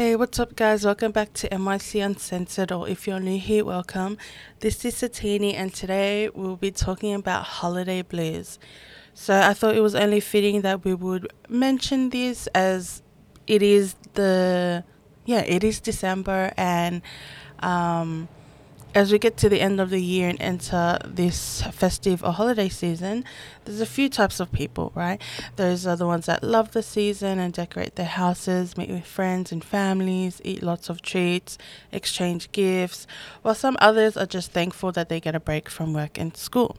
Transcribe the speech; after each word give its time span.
Hey, 0.00 0.16
what's 0.16 0.38
up, 0.40 0.56
guys? 0.56 0.86
Welcome 0.86 1.12
back 1.12 1.34
to 1.34 1.48
MYC 1.50 2.02
Uncensored, 2.02 2.72
or 2.72 2.88
if 2.88 3.06
you're 3.06 3.20
new 3.20 3.38
here, 3.38 3.66
welcome. 3.66 4.16
This 4.60 4.82
is 4.86 4.94
Satini, 4.94 5.52
and 5.52 5.74
today 5.74 6.30
we'll 6.30 6.56
be 6.56 6.70
talking 6.70 7.12
about 7.12 7.44
holiday 7.44 8.00
blues. 8.00 8.58
So, 9.12 9.38
I 9.38 9.52
thought 9.52 9.76
it 9.76 9.82
was 9.82 9.94
only 9.94 10.20
fitting 10.20 10.62
that 10.62 10.86
we 10.86 10.94
would 10.94 11.30
mention 11.50 12.08
this 12.08 12.46
as 12.54 13.02
it 13.46 13.62
is 13.62 13.94
the 14.14 14.84
yeah, 15.26 15.40
it 15.40 15.62
is 15.62 15.80
December, 15.80 16.54
and 16.56 17.02
um, 17.58 18.26
as 18.94 19.12
we 19.12 19.18
get 19.18 19.36
to 19.36 19.48
the 19.48 19.60
end 19.60 19.80
of 19.80 19.90
the 19.90 20.00
year 20.00 20.28
and 20.28 20.40
enter 20.40 20.98
this 21.04 21.62
festive 21.72 22.24
or 22.24 22.32
holiday 22.32 22.68
season, 22.68 23.24
there's 23.64 23.80
a 23.80 23.86
few 23.86 24.08
types 24.08 24.40
of 24.40 24.50
people, 24.50 24.90
right? 24.94 25.20
Those 25.56 25.86
are 25.86 25.96
the 25.96 26.06
ones 26.06 26.26
that 26.26 26.42
love 26.42 26.72
the 26.72 26.82
season 26.82 27.38
and 27.38 27.52
decorate 27.52 27.94
their 27.94 28.06
houses, 28.06 28.76
meet 28.76 28.90
with 28.90 29.06
friends 29.06 29.52
and 29.52 29.62
families, 29.62 30.40
eat 30.44 30.62
lots 30.62 30.88
of 30.88 31.02
treats, 31.02 31.56
exchange 31.92 32.50
gifts, 32.52 33.06
while 33.42 33.54
some 33.54 33.76
others 33.80 34.16
are 34.16 34.26
just 34.26 34.50
thankful 34.52 34.90
that 34.92 35.08
they 35.08 35.20
get 35.20 35.34
a 35.34 35.40
break 35.40 35.68
from 35.68 35.92
work 35.92 36.18
and 36.18 36.36
school. 36.36 36.76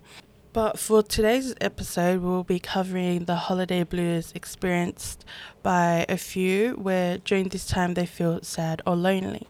But 0.54 0.78
for 0.78 1.02
today's 1.02 1.56
episode, 1.62 2.22
we'll 2.22 2.44
be 2.44 2.60
covering 2.60 3.24
the 3.24 3.36
holiday 3.36 3.86
blues 3.86 4.34
experienced 4.36 5.24
by 5.64 6.06
a 6.10 6.18
few 6.18 6.74
where 6.74 7.20
during 7.20 7.48
this 7.48 7.66
time 7.66 7.94
they 7.94 8.06
feel 8.06 8.42
sad 8.42 8.82
or 8.86 8.98
lonely. 8.98 9.48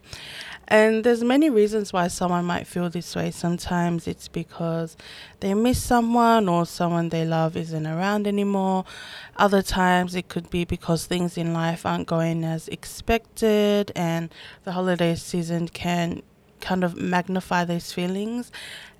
And 0.71 1.03
there's 1.03 1.21
many 1.21 1.49
reasons 1.49 1.91
why 1.91 2.07
someone 2.07 2.45
might 2.45 2.66
feel 2.66 2.89
this 2.89 3.13
way. 3.13 3.29
Sometimes 3.31 4.07
it's 4.07 4.29
because 4.29 4.95
they 5.41 5.53
miss 5.53 5.84
someone 5.84 6.48
or 6.48 6.66
someone 6.66 7.09
they 7.09 7.25
love 7.25 7.57
isn't 7.57 7.85
around 7.85 8.25
anymore. 8.25 8.85
Other 9.35 9.62
times 9.62 10.15
it 10.15 10.29
could 10.29 10.49
be 10.49 10.63
because 10.63 11.05
things 11.05 11.38
in 11.38 11.52
life 11.52 11.85
aren't 11.85 12.07
going 12.07 12.45
as 12.45 12.70
expected 12.70 13.91
and 13.98 14.34
the 14.63 14.71
holiday 14.71 15.15
season 15.15 15.67
can 15.67 16.23
kind 16.62 16.85
of 16.85 16.95
magnify 16.95 17.65
those 17.65 17.91
feelings 17.91 18.49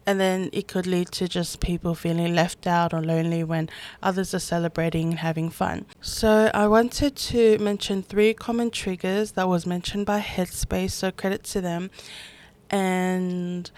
and 0.06 0.20
then 0.20 0.50
it 0.52 0.68
could 0.68 0.88
lead 0.88 1.12
to 1.12 1.28
just 1.28 1.60
people 1.60 1.94
feeling 1.96 2.34
left 2.34 2.66
out 2.66 2.94
or 2.94 3.02
lonely 3.02 3.44
when 3.44 3.70
others 4.02 4.34
are 4.34 4.40
celebrating 4.40 5.10
and 5.10 5.20
having 5.20 5.50
fun. 5.50 5.86
So 6.02 6.50
I 6.54 6.68
wanted 6.68 7.16
to 7.16 7.58
mention 7.60 8.02
three 8.02 8.34
common 8.34 8.72
triggers 8.72 9.34
that 9.34 9.48
was 9.48 9.66
mentioned 9.66 10.06
by 10.06 10.20
Headspace, 10.20 10.92
so 10.92 11.12
credit 11.12 11.44
to 11.46 11.62
them. 11.62 11.92
And 12.70 13.70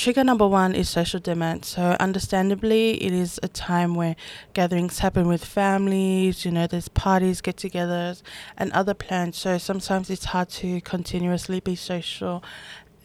trigger 0.00 0.24
number 0.24 0.46
one 0.48 0.74
is 0.74 0.88
social 0.88 1.20
demand. 1.20 1.64
So, 1.64 1.96
understandably, 2.00 3.02
it 3.02 3.12
is 3.12 3.38
a 3.42 3.48
time 3.48 3.94
where 3.94 4.16
gatherings 4.54 4.98
happen 5.00 5.28
with 5.28 5.44
families, 5.44 6.44
you 6.44 6.50
know, 6.50 6.66
there's 6.66 6.88
parties, 6.88 7.40
get 7.40 7.56
togethers, 7.56 8.22
and 8.56 8.72
other 8.72 8.94
plans. 8.94 9.36
So, 9.36 9.58
sometimes 9.58 10.08
it's 10.08 10.24
hard 10.26 10.48
to 10.60 10.80
continuously 10.80 11.60
be 11.60 11.76
social 11.76 12.42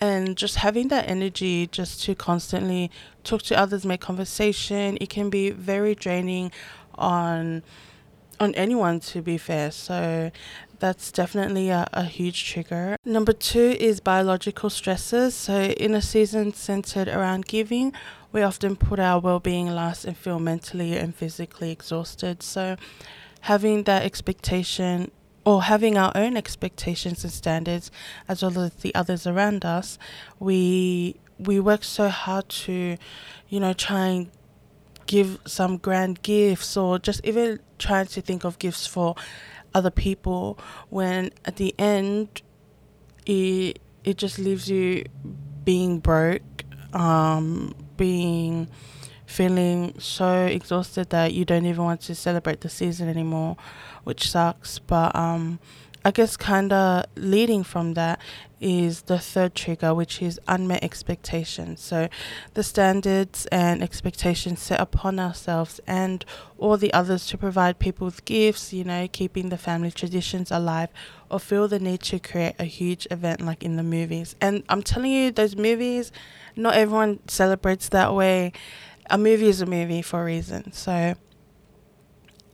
and 0.01 0.35
just 0.35 0.57
having 0.57 0.89
that 0.89 1.07
energy 1.09 1.67
just 1.67 2.03
to 2.03 2.15
constantly 2.15 2.91
talk 3.23 3.41
to 3.43 3.57
others 3.57 3.85
make 3.85 4.01
conversation 4.01 4.97
it 4.99 5.09
can 5.09 5.29
be 5.29 5.51
very 5.51 5.95
draining 5.95 6.51
on 6.95 7.63
on 8.37 8.53
anyone 8.55 8.99
to 8.99 9.21
be 9.21 9.37
fair. 9.37 9.71
So 9.71 10.29
that's 10.79 11.09
definitely 11.09 11.69
a, 11.69 11.87
a 11.93 12.03
huge 12.03 12.51
trigger. 12.51 12.97
Number 13.05 13.31
two 13.31 13.77
is 13.79 14.01
biological 14.01 14.69
stresses 14.69 15.33
so 15.33 15.61
in 15.61 15.95
a 15.95 16.01
season 16.01 16.53
centered 16.53 17.07
around 17.07 17.45
giving 17.45 17.93
we 18.33 18.41
often 18.41 18.75
put 18.75 18.99
our 18.99 19.21
well-being 19.21 19.67
last 19.67 20.03
and 20.03 20.17
feel 20.17 20.39
mentally 20.39 20.97
and 20.97 21.15
physically 21.15 21.71
exhausted. 21.71 22.43
So 22.43 22.75
having 23.41 23.83
that 23.83 24.03
expectation 24.03 25.09
or 25.45 25.63
having 25.63 25.97
our 25.97 26.11
own 26.15 26.35
expectations 26.35 27.23
and 27.23 27.31
standards 27.31 27.91
as 28.27 28.41
well 28.41 28.59
as 28.59 28.73
the 28.75 28.93
others 28.95 29.27
around 29.27 29.63
us, 29.63 29.97
we 30.39 31.15
we 31.37 31.59
work 31.59 31.83
so 31.83 32.09
hard 32.09 32.47
to, 32.49 32.97
you 33.49 33.59
know, 33.59 33.73
try 33.73 34.07
and 34.07 34.31
give 35.05 35.39
some 35.45 35.77
grand 35.77 36.21
gifts 36.23 36.75
or 36.75 36.97
just 36.97 37.21
even 37.23 37.59
trying 37.77 38.07
to 38.07 38.21
think 38.21 38.43
of 38.43 38.57
gifts 38.57 38.87
for 38.87 39.15
other 39.73 39.91
people 39.91 40.57
when 40.89 41.29
at 41.43 41.57
the 41.57 41.75
end 41.77 42.41
it 43.25 43.79
it 44.03 44.17
just 44.17 44.39
leaves 44.39 44.69
you 44.69 45.03
being 45.63 45.99
broke, 45.99 46.63
um, 46.93 47.75
being 47.97 48.69
feeling 49.35 49.93
so 49.99 50.45
exhausted 50.45 51.09
that 51.09 51.33
you 51.33 51.43
don't 51.43 51.65
even 51.65 51.83
want 51.83 51.99
to 51.99 52.15
celebrate 52.15 52.61
the 52.61 52.69
season 52.69 53.09
anymore, 53.09 53.57
which 54.05 54.29
sucks. 54.29 54.79
But 54.79 55.13
um, 55.13 55.59
I 56.05 56.11
guess 56.11 56.37
kind 56.37 56.71
of 56.71 57.05
leading 57.17 57.63
from 57.63 57.95
that 57.95 58.21
is 58.61 59.01
the 59.01 59.19
third 59.19 59.53
trigger, 59.53 59.93
which 59.93 60.21
is 60.21 60.39
unmet 60.47 60.83
expectations. 60.83 61.81
So, 61.81 62.07
the 62.53 62.63
standards 62.63 63.45
and 63.47 63.83
expectations 63.83 64.61
set 64.61 64.79
upon 64.79 65.19
ourselves 65.19 65.81
and 65.85 66.23
all 66.57 66.77
the 66.77 66.93
others 66.93 67.27
to 67.27 67.37
provide 67.37 67.77
people 67.77 68.05
with 68.05 68.23
gifts, 68.23 68.71
you 68.71 68.85
know, 68.85 69.09
keeping 69.11 69.49
the 69.49 69.57
family 69.57 69.91
traditions 69.91 70.49
alive, 70.49 70.89
or 71.29 71.39
feel 71.39 71.67
the 71.67 71.79
need 71.79 72.01
to 72.03 72.19
create 72.19 72.55
a 72.57 72.63
huge 72.63 73.05
event 73.11 73.41
like 73.41 73.63
in 73.63 73.75
the 73.75 73.83
movies. 73.83 74.35
And 74.39 74.63
I'm 74.69 74.81
telling 74.81 75.11
you, 75.11 75.31
those 75.31 75.57
movies, 75.57 76.13
not 76.55 76.75
everyone 76.75 77.19
celebrates 77.27 77.89
that 77.89 78.13
way 78.13 78.53
a 79.09 79.17
movie 79.17 79.47
is 79.47 79.61
a 79.61 79.65
movie 79.65 80.01
for 80.01 80.21
a 80.21 80.25
reason. 80.25 80.71
So, 80.71 81.15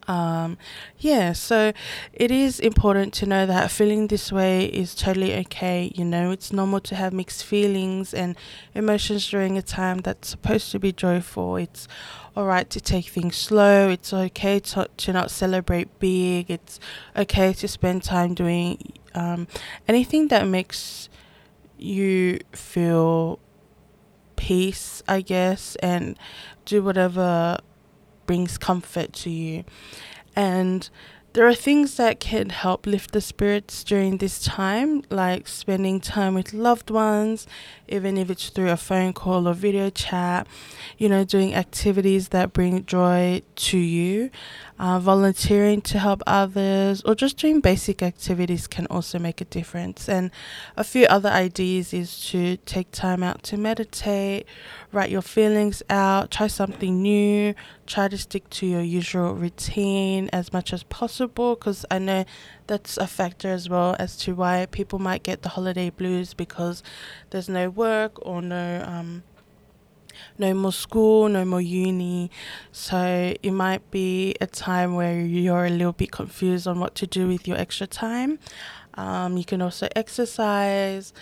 um, 0.07 0.57
yeah, 0.97 1.31
so 1.33 1.71
it 2.11 2.31
is 2.31 2.59
important 2.59 3.13
to 3.15 3.25
know 3.25 3.45
that 3.45 3.71
feeling 3.71 4.07
this 4.07 4.31
way 4.31 4.65
is 4.65 4.95
totally 4.95 5.35
okay. 5.35 5.91
You 5.95 6.05
know, 6.05 6.31
it's 6.31 6.51
normal 6.51 6.79
to 6.81 6.95
have 6.95 7.13
mixed 7.13 7.45
feelings 7.45 8.13
and 8.13 8.35
emotions 8.73 9.29
during 9.29 9.57
a 9.57 9.61
time 9.61 9.99
that's 9.99 10.27
supposed 10.27 10.71
to 10.71 10.79
be 10.79 10.91
joyful. 10.91 11.55
It's 11.55 11.87
all 12.35 12.45
right 12.45 12.69
to 12.69 12.81
take 12.81 13.07
things 13.07 13.35
slow. 13.35 13.89
It's 13.89 14.11
okay 14.11 14.59
to, 14.59 14.89
to 14.97 15.13
not 15.13 15.31
celebrate 15.31 15.99
big. 15.99 16.49
It's 16.49 16.79
okay 17.15 17.53
to 17.53 17.67
spend 17.67 18.03
time 18.03 18.33
doing 18.33 18.93
um, 19.13 19.47
anything 19.87 20.27
that 20.29 20.47
makes 20.47 21.09
you 21.77 22.39
feel 22.51 23.39
peace, 24.41 25.03
I 25.07 25.21
guess, 25.21 25.75
and 25.83 26.17
do 26.65 26.81
whatever 26.81 27.59
brings 28.25 28.57
comfort 28.57 29.13
to 29.13 29.29
you. 29.29 29.63
And 30.35 30.89
there 31.33 31.47
are 31.47 31.55
things 31.55 31.95
that 31.95 32.19
can 32.19 32.49
help 32.49 32.85
lift 32.85 33.11
the 33.11 33.21
spirits 33.21 33.85
during 33.85 34.17
this 34.17 34.43
time, 34.43 35.03
like 35.09 35.47
spending 35.47 36.01
time 36.01 36.33
with 36.33 36.53
loved 36.53 36.89
ones, 36.89 37.47
even 37.87 38.17
if 38.17 38.29
it's 38.29 38.49
through 38.49 38.69
a 38.69 38.75
phone 38.75 39.13
call 39.13 39.47
or 39.47 39.53
video 39.53 39.89
chat, 39.89 40.45
you 40.97 41.07
know, 41.07 41.23
doing 41.23 41.55
activities 41.55 42.29
that 42.29 42.51
bring 42.51 42.85
joy 42.85 43.41
to 43.55 43.77
you, 43.77 44.29
uh, 44.77 44.99
volunteering 44.99 45.81
to 45.81 45.99
help 45.99 46.21
others, 46.27 47.01
or 47.03 47.15
just 47.15 47.37
doing 47.37 47.61
basic 47.61 48.03
activities 48.03 48.67
can 48.67 48.85
also 48.87 49.17
make 49.17 49.39
a 49.39 49.45
difference. 49.45 50.09
And 50.09 50.31
a 50.75 50.83
few 50.83 51.05
other 51.05 51.29
ideas 51.29 51.93
is 51.93 52.25
to 52.31 52.57
take 52.57 52.91
time 52.91 53.23
out 53.23 53.41
to 53.43 53.57
meditate, 53.57 54.45
write 54.91 55.09
your 55.09 55.21
feelings 55.21 55.81
out, 55.89 56.29
try 56.29 56.47
something 56.47 57.01
new, 57.01 57.55
try 57.91 58.07
to 58.07 58.17
stick 58.17 58.49
to 58.49 58.65
your 58.65 58.81
usual 58.81 59.33
routine 59.33 60.29
as 60.31 60.53
much 60.53 60.71
as 60.71 60.83
possible 60.83 61.55
because 61.55 61.85
I 61.91 61.99
know 61.99 62.23
that's 62.67 62.97
a 62.97 63.05
factor 63.05 63.49
as 63.49 63.67
well 63.67 63.97
as 63.99 64.15
to 64.17 64.33
why 64.33 64.65
people 64.71 64.97
might 64.97 65.23
get 65.23 65.41
the 65.41 65.49
holiday 65.49 65.89
blues 65.89 66.33
because 66.33 66.81
there's 67.31 67.49
no 67.49 67.69
work 67.69 68.13
or 68.25 68.41
no 68.41 68.83
um, 68.87 69.23
no 70.37 70.53
more 70.53 70.71
school, 70.71 71.27
no 71.29 71.43
more 71.43 71.61
uni. 71.61 72.31
So 72.71 73.33
it 73.41 73.51
might 73.51 73.89
be 73.91 74.35
a 74.39 74.47
time 74.47 74.95
where 74.95 75.19
you're 75.19 75.65
a 75.65 75.69
little 75.69 75.93
bit 75.93 76.11
confused 76.11 76.67
on 76.67 76.79
what 76.79 76.95
to 76.95 77.07
do 77.07 77.27
with 77.27 77.47
your 77.47 77.57
extra 77.57 77.87
time. 77.87 78.39
Um, 78.95 79.37
you 79.37 79.45
can 79.45 79.61
also 79.61 79.87
exercise 79.95 81.13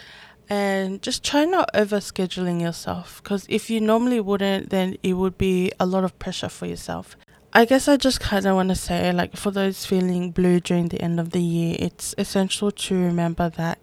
and 0.49 1.01
just 1.01 1.23
try 1.23 1.45
not 1.45 1.69
over 1.73 1.97
scheduling 1.97 2.59
yourself 2.61 3.21
because 3.23 3.45
if 3.47 3.69
you 3.69 3.79
normally 3.79 4.19
wouldn't, 4.19 4.71
then 4.71 4.97
it 5.03 5.13
would 5.13 5.37
be 5.37 5.71
a 5.79 5.85
lot 5.85 6.03
of 6.03 6.17
pressure 6.17 6.49
for 6.49 6.65
yourself. 6.65 7.15
I 7.53 7.65
guess 7.65 7.87
I 7.87 7.97
just 7.97 8.19
kind 8.19 8.45
of 8.45 8.55
want 8.55 8.69
to 8.69 8.75
say, 8.75 9.11
like, 9.11 9.35
for 9.35 9.49
those 9.51 9.85
feeling 9.85 10.31
blue 10.31 10.59
during 10.59 10.89
the 10.89 11.01
end 11.01 11.19
of 11.19 11.31
the 11.31 11.41
year, 11.41 11.75
it's 11.79 12.13
essential 12.17 12.71
to 12.71 12.95
remember 12.95 13.49
that 13.49 13.79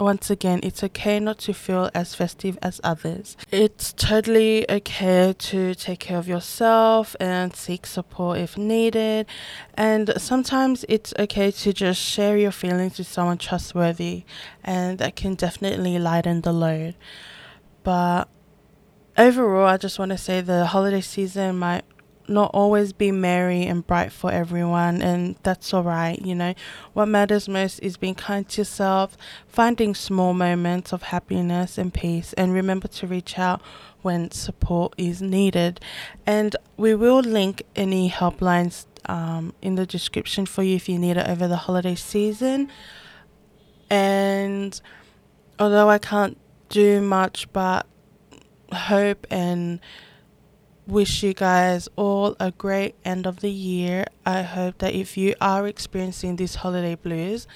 once 0.00 0.30
again, 0.30 0.60
it's 0.62 0.82
okay 0.82 1.20
not 1.20 1.38
to 1.38 1.52
feel 1.52 1.90
as 1.94 2.14
festive 2.14 2.58
as 2.62 2.80
others. 2.82 3.36
It's 3.50 3.92
totally 3.92 4.68
okay 4.70 5.34
to 5.38 5.74
take 5.74 6.00
care 6.00 6.18
of 6.18 6.26
yourself 6.26 7.14
and 7.20 7.54
seek 7.54 7.86
support 7.86 8.38
if 8.38 8.58
needed. 8.58 9.26
And 9.74 10.12
sometimes 10.16 10.84
it's 10.88 11.14
okay 11.18 11.50
to 11.50 11.72
just 11.72 12.00
share 12.00 12.36
your 12.36 12.50
feelings 12.50 12.98
with 12.98 13.06
someone 13.06 13.38
trustworthy, 13.38 14.24
and 14.64 14.98
that 14.98 15.16
can 15.16 15.34
definitely 15.34 15.98
lighten 15.98 16.40
the 16.40 16.52
load. 16.52 16.94
But 17.84 18.28
overall, 19.16 19.66
I 19.66 19.76
just 19.76 19.98
want 19.98 20.10
to 20.10 20.18
say 20.18 20.40
the 20.40 20.66
holiday 20.66 21.00
season 21.00 21.58
might 21.58 21.84
not 22.32 22.50
always 22.52 22.92
be 22.92 23.12
merry 23.12 23.64
and 23.64 23.86
bright 23.86 24.10
for 24.10 24.32
everyone, 24.32 25.02
and 25.02 25.36
that's 25.42 25.72
all 25.72 25.82
right. 25.82 26.20
You 26.20 26.34
know, 26.34 26.54
what 26.92 27.06
matters 27.06 27.48
most 27.48 27.78
is 27.80 27.96
being 27.96 28.14
kind 28.14 28.48
to 28.48 28.60
yourself, 28.62 29.16
finding 29.46 29.94
small 29.94 30.34
moments 30.34 30.92
of 30.92 31.04
happiness 31.04 31.78
and 31.78 31.92
peace, 31.92 32.32
and 32.34 32.52
remember 32.52 32.88
to 32.88 33.06
reach 33.06 33.38
out 33.38 33.62
when 34.02 34.30
support 34.30 34.94
is 34.96 35.22
needed. 35.22 35.80
And 36.26 36.56
we 36.76 36.94
will 36.94 37.20
link 37.20 37.62
any 37.76 38.10
helplines 38.10 38.86
um, 39.06 39.54
in 39.62 39.74
the 39.76 39.86
description 39.86 40.46
for 40.46 40.62
you 40.62 40.76
if 40.76 40.88
you 40.88 40.98
need 40.98 41.16
it 41.16 41.28
over 41.28 41.48
the 41.48 41.56
holiday 41.56 41.94
season. 41.94 42.70
And 43.90 44.80
although 45.58 45.88
I 45.88 45.98
can't 45.98 46.38
do 46.68 47.00
much 47.00 47.52
but 47.52 47.86
hope 48.72 49.26
and 49.30 49.80
wish 50.86 51.22
you 51.22 51.34
guys 51.34 51.88
all 51.96 52.36
a 52.40 52.50
great 52.50 52.94
end 53.04 53.26
of 53.26 53.40
the 53.40 53.50
year. 53.50 54.04
I 54.26 54.42
hope 54.42 54.78
that 54.78 54.94
if 54.94 55.16
you 55.16 55.34
are 55.40 55.66
experiencing 55.66 56.36
this 56.36 56.56
holiday 56.56 56.96
blues, 56.96 57.46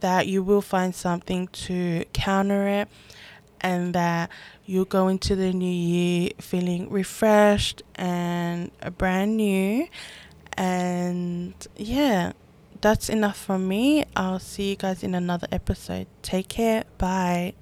that 0.00 0.26
you 0.26 0.42
will 0.42 0.62
find 0.62 0.94
something 0.94 1.48
to 1.48 2.04
counter 2.12 2.66
it 2.66 2.88
and 3.60 3.94
that 3.94 4.30
you'll 4.64 4.86
go 4.86 5.08
into 5.08 5.36
the 5.36 5.52
new 5.52 5.70
year 5.70 6.30
feeling 6.38 6.88
refreshed 6.90 7.82
and 7.96 8.70
brand 8.96 9.36
new. 9.36 9.86
And 10.56 11.54
yeah, 11.76 12.32
that's 12.80 13.08
enough 13.08 13.38
from 13.38 13.68
me. 13.68 14.04
I'll 14.16 14.38
see 14.38 14.70
you 14.70 14.76
guys 14.76 15.02
in 15.02 15.14
another 15.14 15.48
episode. 15.52 16.06
Take 16.22 16.48
care. 16.48 16.84
Bye. 16.98 17.54